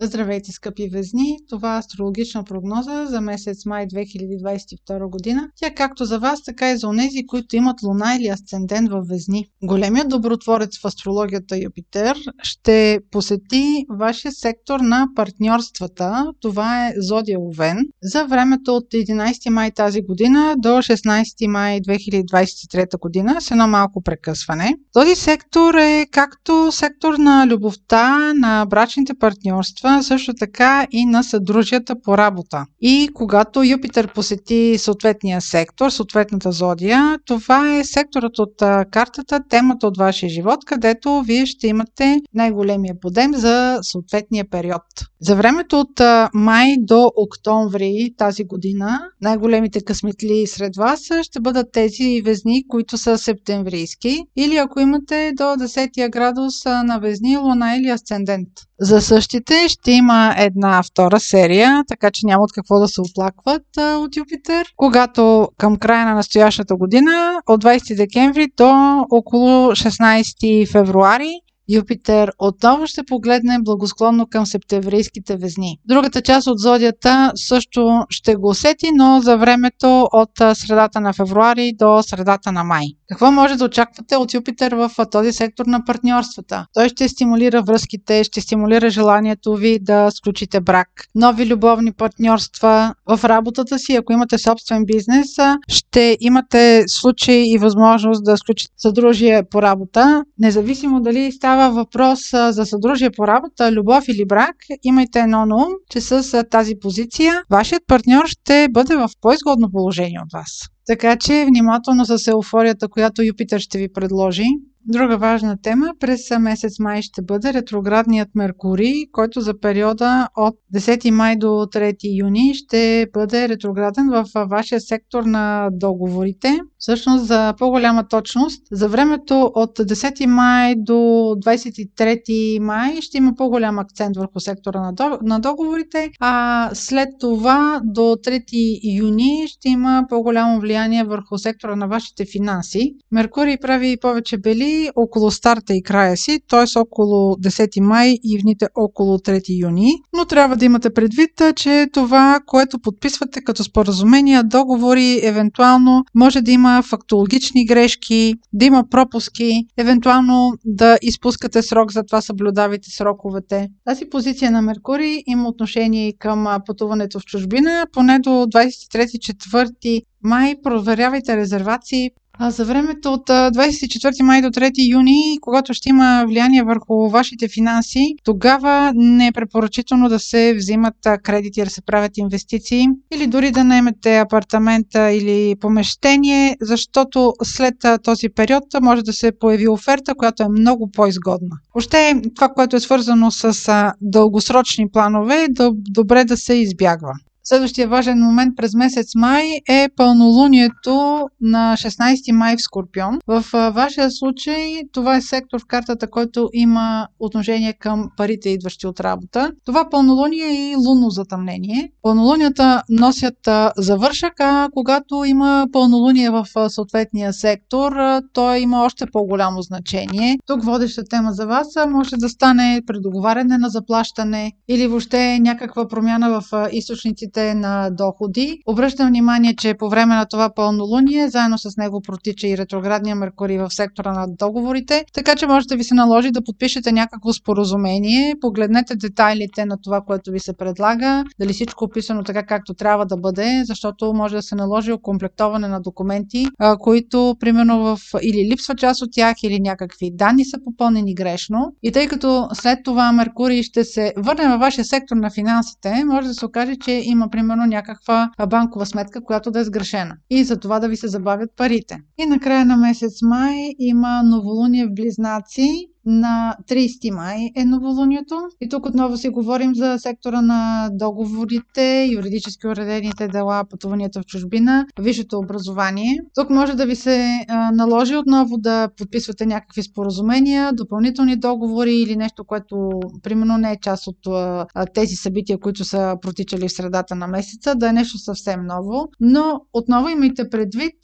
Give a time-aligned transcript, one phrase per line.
[0.00, 1.38] Здравейте, скъпи везни!
[1.48, 5.48] Това е астрологична прогноза за месец май 2022 година.
[5.56, 9.46] Тя както за вас, така и за онези, които имат луна или асцендент в везни.
[9.62, 16.32] Големият добротворец в астрологията Юпитер ще посети вашия сектор на партньорствата.
[16.40, 22.98] Това е Зодия Овен за времето от 11 май тази година до 16 май 2023
[22.98, 24.74] година с едно малко прекъсване.
[24.92, 31.22] Този сектор е както сектор на любовта, на брачните партньорства, действа също така и на
[31.22, 32.64] съдружията по работа.
[32.80, 38.54] И когато Юпитер посети съответния сектор, съответната зодия, това е секторът от
[38.90, 44.82] картата, темата от вашия живот, където вие ще имате най-големия подем за съответния период.
[45.20, 46.00] За времето от
[46.34, 53.18] май до октомври тази година най-големите късметли сред вас ще бъдат тези везни, които са
[53.18, 58.48] септемврийски или ако имате до 10 градус на везни, луна или асцендент.
[58.80, 63.62] За същите ще има една втора серия, така че няма от какво да се оплакват
[63.78, 64.72] а, от Юпитер.
[64.76, 72.86] Когато към края на настоящата година, от 20 декември до около 16 февруари, Юпитер отново
[72.86, 75.78] ще погледне благосклонно към септемврийските везни.
[75.88, 81.72] Другата част от зодията също ще го усети, но за времето от средата на февруари
[81.78, 82.86] до средата на май.
[83.08, 86.66] Какво може да очаквате от Юпитер в този сектор на партньорствата?
[86.74, 93.24] Той ще стимулира връзките, ще стимулира желанието ви да сключите брак, нови любовни партньорства в
[93.24, 93.94] работата си.
[93.94, 95.28] Ако имате собствен бизнес,
[95.68, 100.24] ще имате случай и възможност да сключите съдружие по работа.
[100.38, 105.72] Независимо дали става въпрос за съдружие по работа, любов или брак, имайте едно на ум,
[105.90, 110.68] че с тази позиция вашият партньор ще бъде в по-изгодно положение от вас.
[110.86, 114.44] Така че внимателно с еуфорията, която Юпитер ще ви предложи.
[114.88, 121.10] Друга важна тема през месец май ще бъде ретроградният Меркурий, който за периода от 10
[121.10, 126.58] май до 3 юни ще бъде ретрограден в вашия сектор на договорите.
[126.78, 133.78] Всъщност за по-голяма точност, за времето от 10 май до 23 май ще има по-голям
[133.78, 134.92] акцент върху сектора
[135.22, 141.86] на договорите, а след това до 3 юни ще има по-голямо влияние върху сектора на
[141.86, 142.94] вашите финанси.
[143.12, 146.78] Меркурий прави повече бели около старта и края си, т.е.
[146.78, 149.92] около 10 май и вните около 3 юни.
[150.16, 156.50] Но трябва да имате предвид, че това, което подписвате като споразумения, договори, евентуално може да
[156.50, 163.68] има фактологични грешки, да има пропуски, евентуално да изпускате срок, затова съблюдавайте сроковете.
[163.84, 170.54] Тази позиция на Меркурий има отношение и към пътуването в чужбина, поне до 23-4 май
[170.62, 176.62] проверявайте резервации а за времето от 24 май до 3 юни, когато ще има влияние
[176.62, 182.86] върху вашите финанси, тогава не е препоръчително да се взимат кредити, да се правят инвестиции
[183.14, 189.68] или дори да наемете апартамента или помещение, защото след този период може да се появи
[189.68, 191.56] оферта, която е много по-изгодна.
[191.74, 197.12] Още това, което е свързано с дългосрочни планове, е добре да се избягва.
[197.48, 203.18] Следващия важен момент през месец май е пълнолунието на 16 май в Скорпион.
[203.26, 209.00] В вашия случай това е сектор в картата, който има отношение към парите, идващи от
[209.00, 209.52] работа.
[209.64, 211.92] Това пълнолуние е и лунно затъмнение.
[212.02, 217.92] Пълнолунията носят завършък, а когато има пълнолуние в съответния сектор,
[218.32, 220.38] той има още по-голямо значение.
[220.46, 226.40] Тук водеща тема за вас може да стане предоговаряне на заплащане или въобще някаква промяна
[226.40, 228.58] в източниците източниците на доходи.
[228.66, 233.58] Обръщам внимание, че по време на това пълнолуние, заедно с него протича и ретроградния Меркурий
[233.58, 238.34] в сектора на договорите, така че може да ви се наложи да подпишете някакво споразумение,
[238.40, 243.06] погледнете детайлите на това, което ви се предлага, дали всичко е описано така както трябва
[243.06, 246.46] да бъде, защото може да се наложи окомплектоване на документи,
[246.80, 251.72] които примерно в или липсва част от тях, или някакви данни са попълнени грешно.
[251.82, 256.28] И тъй като след това Меркурий ще се върне във вашия сектор на финансите, може
[256.28, 260.16] да се окаже, че има има примерно някаква банкова сметка, която да е сгрешена.
[260.30, 261.98] И за това да ви се забавят парите.
[262.18, 265.68] И накрая на месец май има новолуние в Близнаци
[266.06, 268.36] на 30 май е новолунието.
[268.60, 274.86] И тук отново си говорим за сектора на договорите, юридически уредените дела, пътуванията в чужбина,
[275.00, 276.18] висшето образование.
[276.34, 282.16] Тук може да ви се а, наложи отново да подписвате някакви споразумения, допълнителни договори или
[282.16, 282.90] нещо, което
[283.22, 287.74] примерно не е част от а, тези събития, които са протичали в средата на месеца,
[287.74, 289.08] да е нещо съвсем ново.
[289.20, 290.94] Но отново имайте предвид,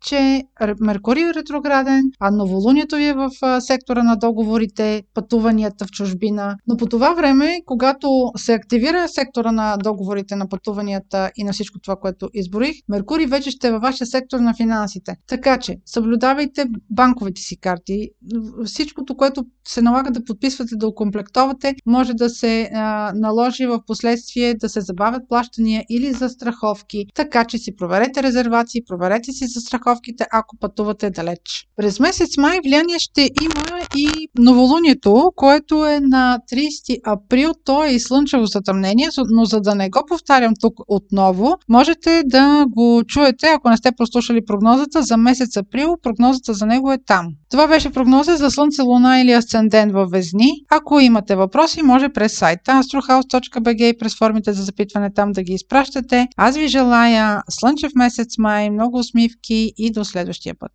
[0.00, 0.42] че
[0.80, 5.90] Меркурий е ретрограден, а новолунието ви е в а, сектора на договор договорите, пътуванията в
[5.90, 6.56] чужбина.
[6.66, 11.78] Но по това време, когато се активира сектора на договорите, на пътуванията и на всичко
[11.78, 15.16] това, което изборих, Меркурий вече ще е във вашия сектор на финансите.
[15.26, 18.08] Така че, съблюдавайте банковите си карти.
[18.64, 24.54] Всичкото, което се налага да подписвате, да окомплектовате, може да се а, наложи в последствие
[24.54, 27.06] да се забавят плащания или за страховки.
[27.14, 31.66] Така че си проверете резервации, проверете си застраховките, ако пътувате далеч.
[31.76, 37.52] През месец май влияние ще има и новолунието, което е на 30 април.
[37.64, 42.66] То е и слънчево затъмнение, но за да не го повтарям тук отново, можете да
[42.68, 45.96] го чуете, ако не сте прослушали прогнозата за месец април.
[46.02, 47.26] Прогнозата за него е там.
[47.50, 50.50] Това беше прогноза за Слънце, Луна или Асцендент във Везни.
[50.70, 55.52] Ако имате въпроси, може през сайта astrohouse.bg и през формите за запитване там да ги
[55.52, 56.28] изпращате.
[56.36, 60.72] Аз ви желая слънчев месец май, много усмивки и до следващия път.